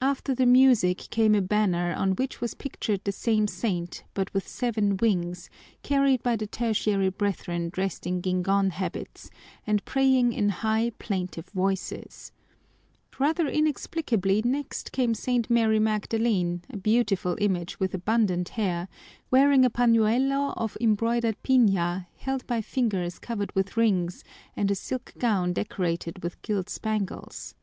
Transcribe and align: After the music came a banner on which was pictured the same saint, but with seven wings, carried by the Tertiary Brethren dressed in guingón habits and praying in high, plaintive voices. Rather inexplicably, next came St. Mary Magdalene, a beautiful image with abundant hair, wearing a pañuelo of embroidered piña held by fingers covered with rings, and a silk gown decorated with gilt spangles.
After 0.00 0.34
the 0.34 0.46
music 0.46 0.96
came 1.10 1.34
a 1.34 1.42
banner 1.42 1.92
on 1.92 2.12
which 2.12 2.40
was 2.40 2.54
pictured 2.54 3.04
the 3.04 3.12
same 3.12 3.46
saint, 3.46 4.02
but 4.14 4.32
with 4.32 4.48
seven 4.48 4.96
wings, 4.96 5.50
carried 5.82 6.22
by 6.22 6.36
the 6.36 6.46
Tertiary 6.46 7.10
Brethren 7.10 7.68
dressed 7.68 8.06
in 8.06 8.22
guingón 8.22 8.70
habits 8.70 9.28
and 9.66 9.84
praying 9.84 10.32
in 10.32 10.48
high, 10.64 10.88
plaintive 10.98 11.50
voices. 11.50 12.32
Rather 13.18 13.46
inexplicably, 13.46 14.40
next 14.42 14.90
came 14.90 15.12
St. 15.12 15.50
Mary 15.50 15.78
Magdalene, 15.78 16.62
a 16.70 16.78
beautiful 16.78 17.36
image 17.38 17.78
with 17.78 17.92
abundant 17.92 18.48
hair, 18.48 18.88
wearing 19.30 19.66
a 19.66 19.70
pañuelo 19.70 20.54
of 20.56 20.78
embroidered 20.80 21.36
piña 21.44 22.06
held 22.16 22.46
by 22.46 22.62
fingers 22.62 23.18
covered 23.18 23.54
with 23.54 23.76
rings, 23.76 24.24
and 24.56 24.70
a 24.70 24.74
silk 24.74 25.12
gown 25.18 25.52
decorated 25.52 26.22
with 26.22 26.40
gilt 26.40 26.70
spangles. 26.70 27.54